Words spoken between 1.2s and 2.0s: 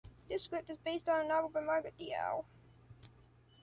a novel by Margaret